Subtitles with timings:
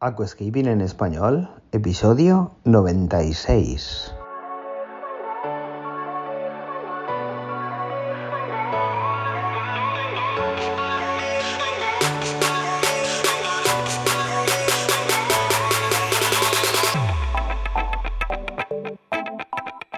[0.00, 4.14] Aquascaping en español, episodio 96.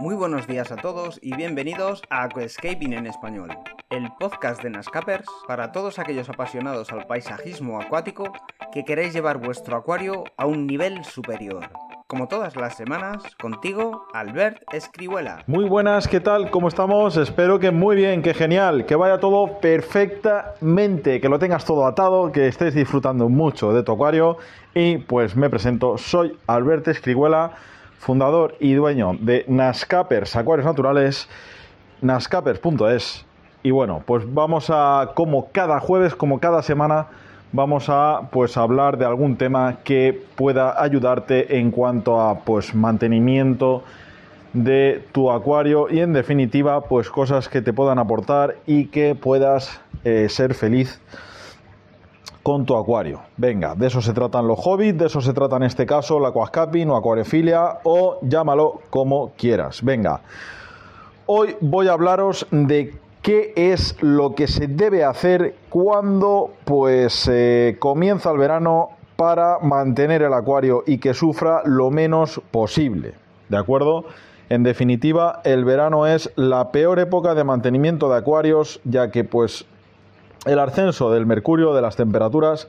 [0.01, 3.51] Muy buenos días a todos y bienvenidos a Aquascaping en español,
[3.91, 8.32] el podcast de Nascapers para todos aquellos apasionados al paisajismo acuático
[8.73, 11.70] que queréis llevar vuestro acuario a un nivel superior.
[12.06, 15.42] Como todas las semanas, contigo, Albert Escribuela.
[15.47, 16.51] Muy buenas, ¿qué tal?
[16.51, 17.16] ¿Cómo estamos?
[17.16, 22.33] Espero que muy bien, que genial, que vaya todo perfectamente, que lo tengas todo atado,
[22.33, 24.38] que estés disfrutando mucho de tu acuario.
[24.75, 27.52] Y pues me presento, soy Albert Escribuela,
[27.98, 31.28] fundador y dueño de Nascapers Acuarios Naturales,
[32.02, 33.25] nascapers.es.
[33.62, 37.09] Y bueno, pues vamos a, como cada jueves, como cada semana,
[37.53, 43.83] vamos a pues hablar de algún tema que pueda ayudarte en cuanto a pues mantenimiento
[44.53, 49.81] de tu acuario y en definitiva pues cosas que te puedan aportar y que puedas
[50.05, 51.01] eh, ser feliz
[52.42, 53.20] con tu acuario.
[53.37, 56.29] Venga, de eso se tratan los hobbies, de eso se trata en este caso la
[56.29, 59.83] aquascaping o acuariofilia o llámalo como quieras.
[59.83, 60.20] Venga,
[61.27, 67.77] hoy voy a hablaros de qué es lo que se debe hacer cuando pues eh,
[67.79, 73.15] comienza el verano para mantener el acuario y que sufra lo menos posible.
[73.48, 74.07] ¿De acuerdo?
[74.48, 79.67] En definitiva, el verano es la peor época de mantenimiento de acuarios, ya que pues
[80.47, 82.69] el ascenso del mercurio, de las temperaturas,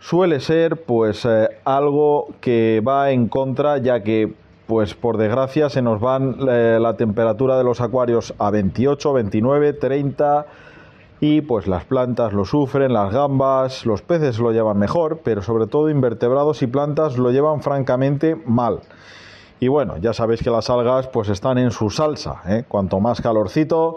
[0.00, 4.32] suele ser pues eh, algo que va en contra, ya que
[4.70, 9.72] pues por desgracia se nos van eh, la temperatura de los acuarios a 28, 29,
[9.72, 10.46] 30
[11.18, 15.66] y pues las plantas lo sufren, las gambas, los peces lo llevan mejor, pero sobre
[15.66, 18.78] todo invertebrados y plantas lo llevan francamente mal.
[19.58, 22.64] Y bueno, ya sabéis que las algas pues están en su salsa, ¿eh?
[22.68, 23.96] cuanto más calorcito,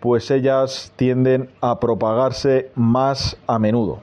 [0.00, 3.98] pues ellas tienden a propagarse más a menudo.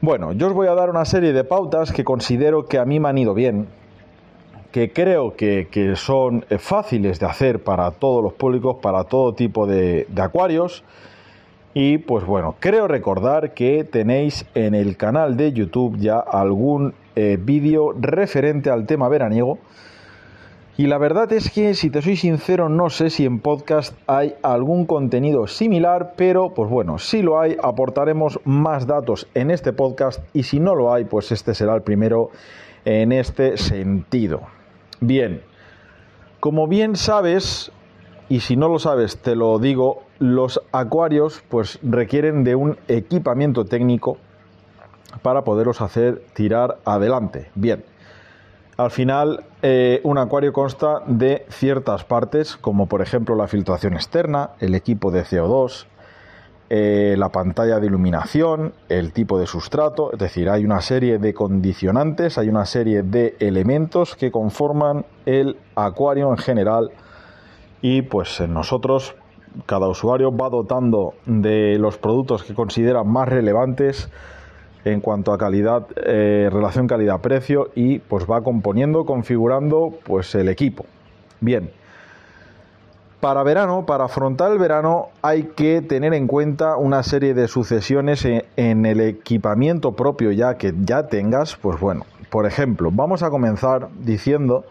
[0.00, 2.98] Bueno, yo os voy a dar una serie de pautas que considero que a mí
[2.98, 3.68] me han ido bien,
[4.72, 9.66] que creo que, son eh, fáciles de hacer para todos los públicos, para todo tipo
[9.66, 10.84] de, acuarios.
[11.72, 17.38] Y pues bueno, creo recordar que tenéis en el canal de YouTube ya algún eh,
[17.40, 19.58] vídeo referente al tema veraniego.
[20.76, 24.34] Y la verdad es que, si te soy sincero, no sé si en podcast hay
[24.42, 30.20] algún contenido similar, pero pues bueno, si lo hay, aportaremos más datos en este podcast
[30.32, 32.30] y si no lo hay, pues este será el primero
[32.84, 34.59] en este sentido.
[35.00, 35.42] Bien,
[36.40, 37.72] como bien sabes,
[38.28, 43.64] y si no lo sabes te lo digo, los acuarios pues requieren de un equipamiento
[43.64, 44.18] técnico
[45.22, 47.50] para poderlos hacer tirar adelante.
[47.54, 47.84] Bien,
[48.76, 54.50] al final eh, un acuario consta de ciertas partes, como por ejemplo la filtración externa,
[54.60, 55.86] el equipo de CO2,
[56.72, 61.34] eh, la pantalla de iluminación, el tipo de sustrato, es decir, hay una serie de
[61.34, 66.92] condicionantes, hay una serie de elementos que conforman el acuario en general
[67.82, 69.16] y pues nosotros,
[69.66, 74.08] cada usuario va dotando de los productos que considera más relevantes
[74.84, 80.86] en cuanto a calidad, eh, relación calidad-precio y pues va componiendo, configurando pues el equipo.
[81.40, 81.72] Bien,
[83.20, 88.24] para verano, para afrontar el verano, hay que tener en cuenta una serie de sucesiones
[88.24, 91.56] en el equipamiento propio ya que ya tengas.
[91.56, 94.64] Pues bueno, por ejemplo, vamos a comenzar diciendo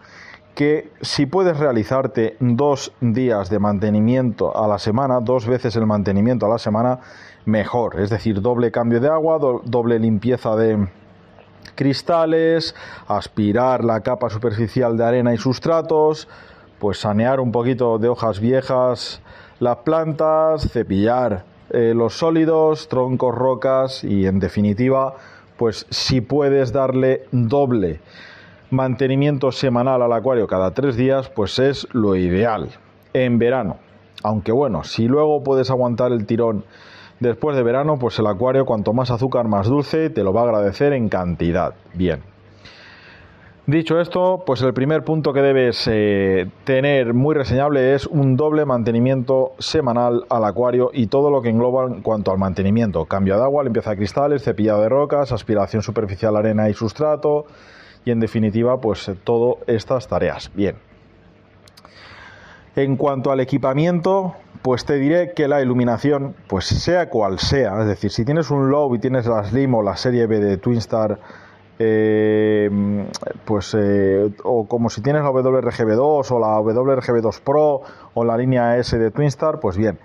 [0.54, 6.46] que si puedes realizarte dos días de mantenimiento a la semana, dos veces el mantenimiento
[6.46, 6.98] a la semana,
[7.44, 8.00] mejor.
[8.00, 10.88] Es decir, doble cambio de agua, doble limpieza de
[11.74, 12.74] cristales,
[13.08, 16.28] aspirar la capa superficial de arena y sustratos,
[16.80, 19.22] pues sanear un poquito de hojas viejas
[19.60, 25.14] las plantas, cepillar eh, los sólidos, troncos, rocas y en definitiva,
[25.56, 28.00] pues si puedes darle doble
[28.70, 32.70] mantenimiento semanal al acuario cada tres días, pues es lo ideal
[33.12, 33.76] en verano.
[34.22, 36.64] Aunque bueno, si luego puedes aguantar el tirón
[37.20, 40.44] después de verano, pues el acuario cuanto más azúcar más dulce te lo va a
[40.44, 41.74] agradecer en cantidad.
[41.94, 42.39] Bien.
[43.70, 48.64] Dicho esto, pues el primer punto que debes eh, tener muy reseñable es un doble
[48.64, 53.04] mantenimiento semanal al acuario y todo lo que engloba en cuanto al mantenimiento.
[53.04, 57.46] Cambio de agua, limpieza de cristales, cepillado de rocas, aspiración superficial, arena y sustrato
[58.04, 60.50] y en definitiva pues todas estas tareas.
[60.52, 60.74] Bien.
[62.74, 67.86] En cuanto al equipamiento, pues te diré que la iluminación, pues sea cual sea, es
[67.86, 71.20] decir, si tienes un Low y tienes la Slim o la serie B de Twinstar
[71.82, 72.68] eh,
[73.46, 77.80] pues eh, o como si tienes la WRGB2 o la WRGB2 Pro
[78.12, 79.98] o la línea S de Twinstar, pues bien.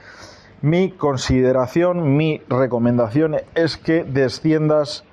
[0.62, 5.04] Mi consideración, mi recomendación es que desciendas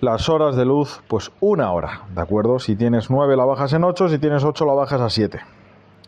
[0.00, 2.60] las horas de luz, pues una hora, ¿de acuerdo?
[2.60, 5.40] Si tienes 9 la bajas en 8, si tienes 8 la bajas a 7.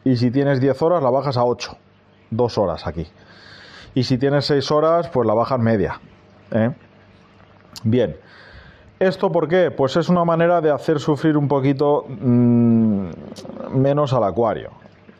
[0.04, 1.76] Y si tienes 10 horas la bajas a 8.
[2.30, 3.08] Dos horas aquí.
[3.94, 6.00] Y si tienes 6 horas, pues la bajas media.
[6.52, 6.70] ¿eh?
[7.82, 8.16] Bien.
[8.98, 9.70] ¿Esto por qué?
[9.70, 13.10] Pues es una manera de hacer sufrir un poquito mmm,
[13.74, 14.70] menos al acuario.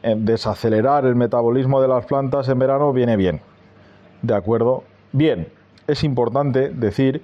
[0.02, 3.40] Desacelerar el metabolismo de las plantas en verano viene bien.
[4.23, 4.84] ¿De acuerdo?
[5.12, 5.49] Bien,
[5.87, 7.23] es importante decir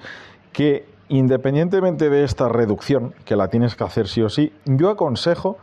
[0.52, 5.56] que independientemente de esta reducción, que la tienes que hacer sí o sí, yo aconsejo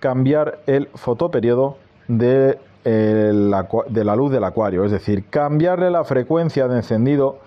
[0.00, 1.76] cambiar el fotoperiodo
[2.08, 7.38] de, de la luz del acuario, es decir, cambiarle la frecuencia de encendido.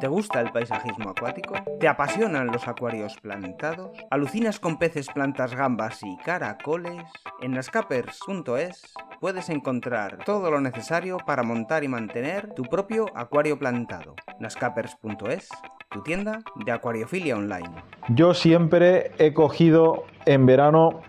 [0.00, 1.54] ¿Te gusta el paisajismo acuático?
[1.80, 3.96] ¿Te apasionan los acuarios plantados?
[4.10, 7.02] ¿Alucinas con peces, plantas, gambas y caracoles?
[7.40, 14.14] En nascapers.es puedes encontrar todo lo necesario para montar y mantener tu propio acuario plantado.
[14.38, 15.48] nascapers.es,
[15.88, 17.70] tu tienda de acuariofilia online.
[18.08, 21.00] Yo siempre he cogido en verano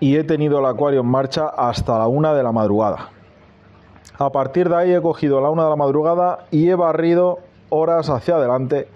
[0.00, 3.10] y he tenido el acuario en marcha hasta la una de la madrugada.
[4.18, 7.38] A partir de ahí he cogido la una de la madrugada y he barrido
[7.74, 8.88] horas hacia adelante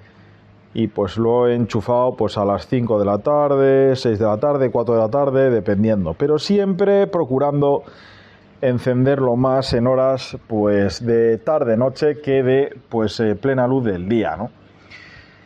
[0.75, 4.39] y pues lo he enchufado pues a las 5 de la tarde, 6 de la
[4.39, 7.83] tarde, 4 de la tarde, dependiendo, pero siempre procurando
[8.61, 14.09] encenderlo más en horas pues de tarde noche que de pues eh, plena luz del
[14.09, 14.51] día, ¿no?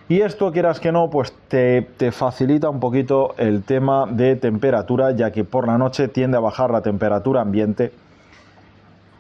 [0.08, 5.12] Y esto quieras que no, pues te, te, facilita un poquito el tema de temperatura,
[5.12, 7.92] ya que por la noche tiende a bajar la temperatura ambiente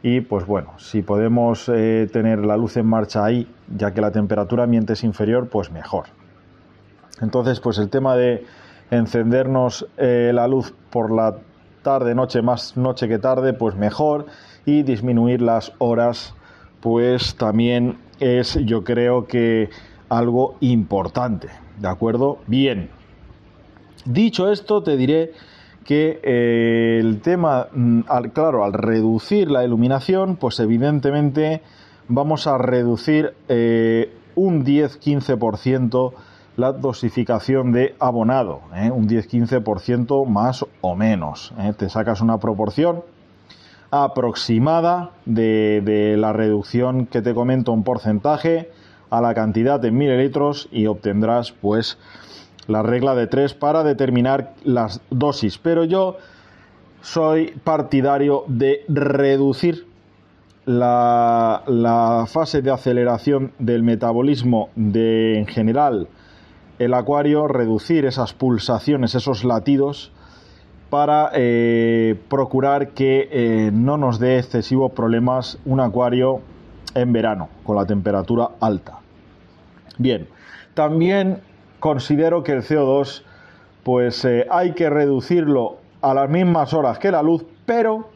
[0.02, 3.46] y pues bueno, si podemos eh, tener la luz en marcha ahí,
[3.76, 6.06] ya que la temperatura ambiente es inferior, pues mejor.
[7.20, 8.44] Entonces, pues el tema de
[8.90, 11.36] encendernos eh, la luz por la
[11.82, 14.26] tarde, noche, más noche que tarde, pues mejor.
[14.64, 16.34] Y disminuir las horas,
[16.80, 19.70] pues también es, yo creo que
[20.08, 21.48] algo importante.
[21.80, 22.38] ¿De acuerdo?
[22.46, 22.90] Bien.
[24.04, 25.32] Dicho esto, te diré
[25.84, 31.62] que eh, el tema, mm, al, claro, al reducir la iluminación, pues evidentemente
[32.08, 36.12] vamos a reducir eh, un 10-15%
[36.56, 38.90] la dosificación de abonado, ¿eh?
[38.90, 41.54] un 10-15% más o menos.
[41.78, 43.02] Te sacas una proporción
[43.90, 48.70] aproximada de, de, la reducción que te comento un porcentaje
[49.10, 51.98] a la cantidad en mililitros y obtendrás pues
[52.66, 55.58] la regla de tres para determinar las dosis.
[55.58, 56.16] Pero yo
[57.02, 59.86] soy partidario de reducir
[60.64, 66.08] la, fase de aceleración del metabolismo de en general
[66.78, 70.10] el acuario, reducir esas pulsaciones, esos latidos
[70.90, 76.40] para eh, procurar que eh, no nos dé excesivos problemas un acuario
[76.94, 78.98] en verano con la temperatura alta.
[79.98, 80.28] Bien,
[80.74, 81.40] también
[81.78, 83.22] considero que el CO2
[83.84, 88.10] pues eh, hay que reducirlo a las mismas horas que la luz, pero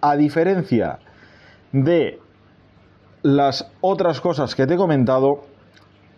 [0.00, 0.98] a diferencia
[1.72, 2.20] de
[3.22, 5.44] las otras cosas que te he comentado,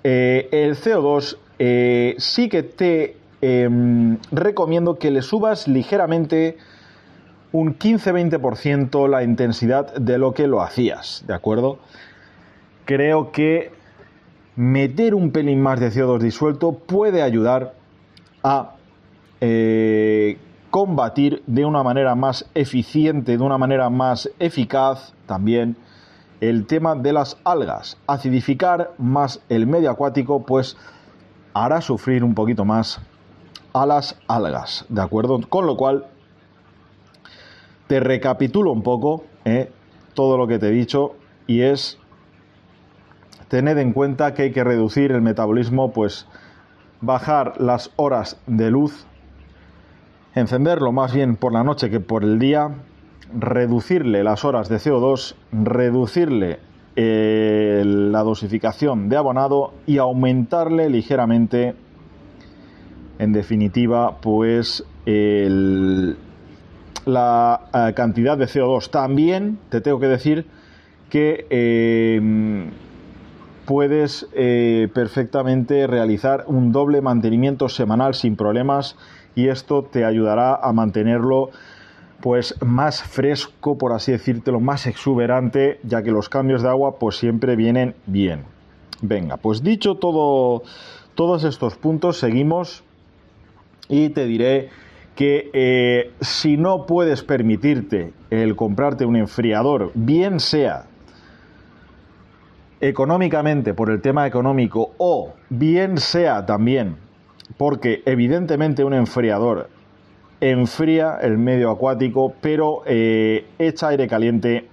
[0.02, 6.56] eh, el CO2 eh, sí que te em, recomiendo que le subas ligeramente
[7.52, 11.78] un 15-20% la intensidad de lo que lo hacías, ¿de acuerdo?
[12.84, 13.70] Creo que
[14.56, 17.74] meter un pelín más de CO2 disuelto puede ayudar
[18.42, 18.74] a
[19.40, 20.36] eh,
[20.74, 25.76] combatir de una manera más eficiente, de una manera más eficaz también
[26.40, 27.96] el tema de las algas.
[28.08, 30.76] Acidificar más el medio acuático pues
[31.52, 33.00] hará sufrir un poquito más
[33.72, 35.38] a las algas, ¿de acuerdo?
[35.48, 36.06] Con lo cual
[37.86, 39.70] te recapitulo un poco eh,
[40.12, 41.14] todo lo que te he dicho
[41.46, 42.00] y es
[43.46, 46.26] tened en cuenta que hay que reducir el metabolismo, pues
[47.00, 49.06] bajar las horas de luz,
[50.34, 52.70] encenderlo más bien por la noche que por el día,
[53.36, 56.58] reducirle las horas de CO2, reducirle
[56.96, 61.74] eh, la dosificación de abonado y aumentarle ligeramente,
[63.18, 64.84] en definitiva, pues
[67.06, 68.90] la eh, cantidad de CO2.
[68.90, 70.46] También te tengo que decir
[71.10, 72.70] que eh,
[73.64, 78.96] puedes eh, perfectamente realizar un doble mantenimiento semanal sin problemas
[79.34, 81.50] y esto te ayudará a mantenerlo
[82.20, 87.16] pues más fresco, por así decírtelo, más exuberante, ya que los cambios de agua pues
[87.16, 88.44] siempre vienen bien.
[89.02, 90.62] Venga, pues dicho todo
[91.14, 92.82] todos estos puntos seguimos
[93.88, 94.70] y te diré
[95.14, 100.86] que eh, si no puedes permitirte el comprarte un enfriador, bien sea
[102.80, 106.96] económicamente por el tema económico o bien sea también
[107.56, 109.68] porque evidentemente un enfriador
[110.40, 114.68] enfría el medio acuático pero eh, echa aire caliente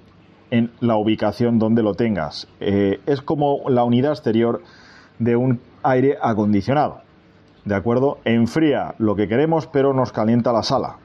[0.52, 2.48] en la ubicación donde lo tengas.
[2.60, 4.62] Eh, es como la unidad exterior
[5.18, 7.02] de un aire acondicionado.
[7.64, 8.20] ¿De acuerdo?
[8.26, 10.98] Enfría lo que queremos, pero nos calienta la sala.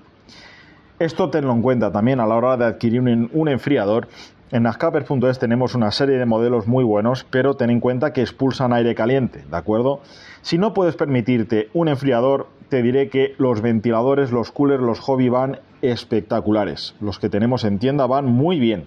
[0.98, 4.08] Esto tenlo en cuenta también a la hora de adquirir un, enfriador.
[4.52, 8.72] En Nascapers.es tenemos una serie de modelos muy buenos, pero ten en cuenta que expulsan
[8.72, 10.00] aire caliente, ¿de acuerdo?
[10.42, 15.28] Si no puedes permitirte un enfriador, te diré que los ventiladores, los coolers, los hobby
[15.28, 16.94] van espectaculares.
[17.00, 18.86] Los que tenemos en tienda van muy bien.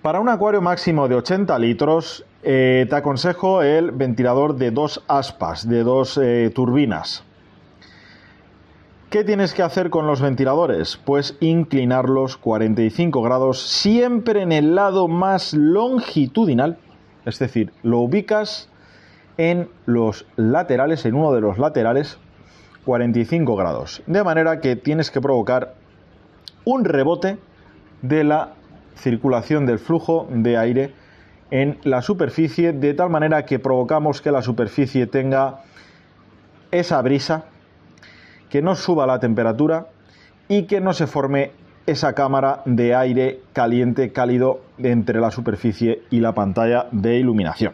[0.00, 5.68] Para un acuario máximo de 80 litros, eh, te aconsejo el ventilador de dos aspas,
[5.68, 7.24] de dos eh, turbinas.
[9.14, 10.96] ¿Qué tienes que hacer con los ventiladores?
[10.96, 16.78] Pues inclinarlos 45 grados siempre en el lado más longitudinal,
[17.24, 18.68] es decir, lo ubicas
[19.36, 22.18] en los laterales, en uno de los laterales,
[22.86, 24.02] 45 grados.
[24.08, 25.74] De manera que tienes que provocar
[26.64, 27.38] un rebote
[28.02, 28.54] de la
[28.96, 30.92] circulación del flujo de aire
[31.52, 35.60] en la superficie de tal manera que provocamos que la superficie tenga
[36.72, 37.44] esa brisa,
[38.54, 39.88] que no suba la temperatura
[40.46, 41.50] y que no se forme
[41.86, 47.72] esa cámara de aire caliente, cálido entre la superficie y la pantalla de iluminación.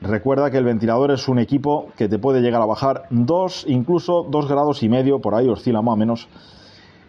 [0.00, 4.24] Recuerda que el ventilador es un equipo que te puede llegar a bajar 2, incluso
[4.30, 6.28] 2 grados y medio, por ahí oscila más o menos,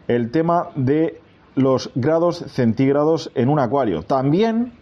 [0.07, 1.21] el tema de
[1.53, 4.01] los grados centígrados en un acuario.
[4.01, 4.73] También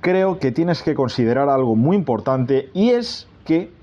[0.00, 3.75] creo que tienes que considerar algo muy importante y es que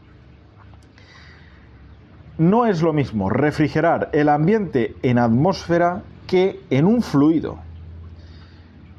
[2.38, 7.58] no es lo mismo refrigerar el ambiente en atmósfera que en un fluido.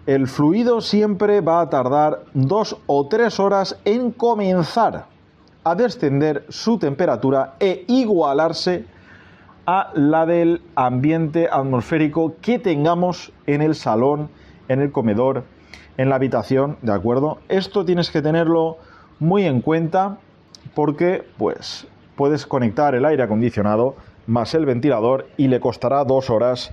[0.07, 5.07] El fluido siempre va a tardar dos o tres horas en comenzar
[5.65, 8.85] a descender su temperatura e igualarse
[9.67, 14.29] a la del ambiente atmosférico que tengamos en el salón,
[14.69, 15.45] en el comedor,
[15.97, 17.39] en la habitación, ¿de acuerdo?
[17.49, 18.77] Esto tienes que tenerlo
[19.21, 20.19] muy en cuenta
[20.75, 26.73] porque pues puedes conectar el aire acondicionado más el ventilador y le costará dos horas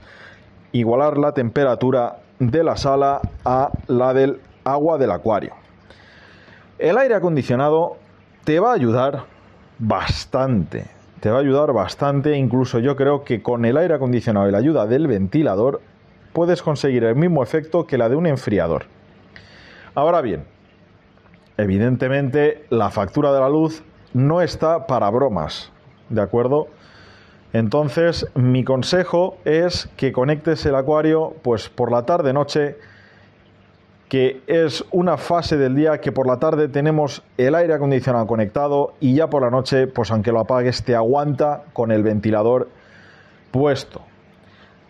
[0.71, 5.53] igualar la temperatura de la sala a la del agua del acuario.
[6.79, 7.97] El aire acondicionado
[8.43, 9.25] te va a ayudar
[9.77, 10.85] bastante,
[11.19, 14.59] te va a ayudar bastante, incluso yo creo que con el aire acondicionado y la
[14.59, 15.81] ayuda del ventilador
[16.33, 18.85] puedes conseguir el mismo efecto que la de un enfriador.
[19.93, 20.45] Ahora bien,
[21.57, 23.83] evidentemente la factura de la luz
[24.13, 25.71] no está para bromas,
[26.09, 26.67] ¿de acuerdo?
[27.53, 32.77] Entonces, mi consejo es que conectes el acuario pues por la tarde noche
[34.11, 38.93] que es una fase del día que por la tarde tenemos el aire acondicionado conectado
[38.99, 42.67] y ya por la noche, pues aunque lo apagues, te aguanta con el ventilador
[43.51, 44.01] puesto.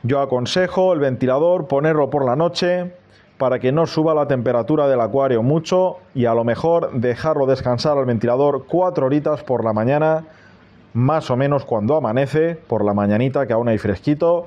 [0.02, 2.94] Yo aconsejo el ventilador ponerlo por la noche
[3.42, 7.98] para que no suba la temperatura del acuario mucho y a lo mejor dejarlo descansar
[7.98, 10.26] al ventilador cuatro horitas por la mañana,
[10.94, 14.46] más o menos cuando amanece, por la mañanita que aún hay fresquito,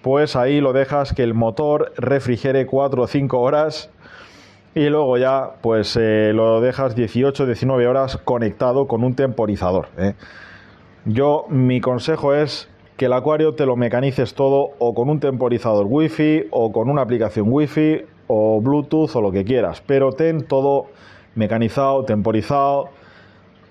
[0.00, 3.90] pues ahí lo dejas que el motor refrigere cuatro o cinco horas
[4.74, 9.88] y luego ya pues eh, lo dejas 18 19 horas conectado con un temporizador.
[9.98, 10.14] ¿eh?
[11.04, 15.84] Yo mi consejo es que el acuario te lo mecanices todo o con un temporizador
[15.86, 20.86] wifi o con una aplicación wifi o Bluetooth o lo que quieras, pero ten todo
[21.34, 22.90] mecanizado, temporizado,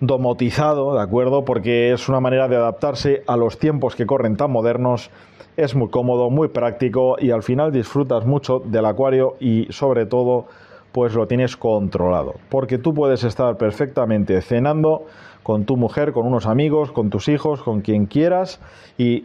[0.01, 1.45] domotizado, ¿de acuerdo?
[1.45, 5.11] Porque es una manera de adaptarse a los tiempos que corren tan modernos,
[5.55, 10.47] es muy cómodo, muy práctico y al final disfrutas mucho del acuario y sobre todo
[10.91, 15.05] pues lo tienes controlado, porque tú puedes estar perfectamente cenando
[15.41, 18.59] con tu mujer, con unos amigos, con tus hijos, con quien quieras
[18.97, 19.23] y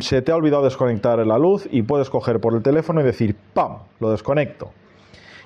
[0.00, 3.36] se te ha olvidado desconectar la luz y puedes coger por el teléfono y decir
[3.54, 3.78] ¡pam!
[4.00, 4.70] lo desconecto.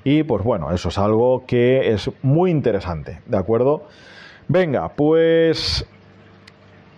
[0.05, 3.85] Y pues bueno, eso es algo que es muy interesante, ¿de acuerdo?
[4.49, 5.87] Venga, pues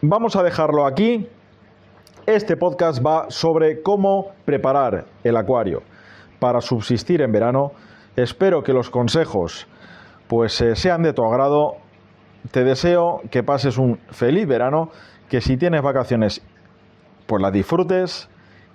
[0.01, 1.29] vamos a dejarlo aquí.
[2.27, 5.83] Este podcast va sobre cómo preparar el acuario
[6.39, 7.73] para subsistir en verano.
[8.15, 9.67] Espero que los consejos
[10.29, 11.77] pues eh, sean de tu agrado.
[12.53, 14.91] Te deseo que pases un feliz verano,
[15.29, 16.43] que si tienes vacaciones
[17.27, 18.29] pues las disfrutes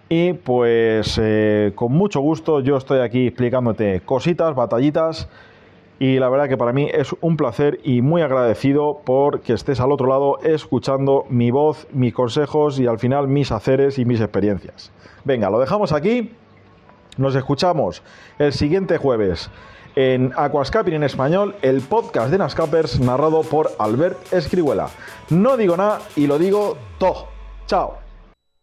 [0.10, 5.30] y pues eh, con mucho gusto yo estoy aquí explicándote cositas, batallitas
[6.00, 9.80] y la verdad que para mí es un placer y muy agradecido por que estés
[9.80, 14.22] al otro lado escuchando mi voz, mis consejos y al final mis haceres y mis
[14.22, 14.92] experiencias.
[15.26, 16.34] Venga, lo dejamos aquí.
[17.18, 18.04] Nos escuchamos
[18.38, 19.50] el siguiente jueves
[19.96, 24.90] en Aquascaping en español, el podcast de Nascapers narrado por Albert Escribuela.
[25.32, 27.26] No digo nada y lo digo todo.
[27.66, 28.07] Chao.